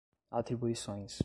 atribuições 0.31 1.19